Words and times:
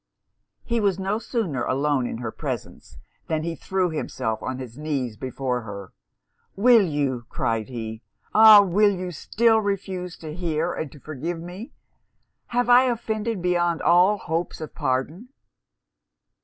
He 0.63 0.79
was 0.79 0.97
no 0.97 1.19
sooner 1.19 1.63
alone 1.63 2.07
in 2.07 2.17
her 2.17 2.31
presence, 2.31 2.97
than 3.27 3.43
he 3.43 3.53
threw 3.53 3.91
himself 3.91 4.41
on 4.41 4.57
his 4.57 4.75
knees 4.75 5.15
before 5.15 5.61
her 5.61 5.93
'Will 6.55 6.81
you,' 6.81 7.27
cried 7.29 7.69
he, 7.69 8.01
'ah! 8.33 8.63
will 8.63 8.89
you 8.89 9.11
still 9.11 9.59
refuse 9.59 10.17
to 10.17 10.33
hear 10.33 10.73
and 10.73 10.91
to 10.91 10.99
forgive 10.99 11.39
me? 11.39 11.73
Have 12.47 12.67
I 12.67 12.85
offended 12.85 13.43
beyond 13.43 13.83
all 13.83 14.17
hopes 14.17 14.59
of 14.59 14.73
pardon?' 14.73 15.29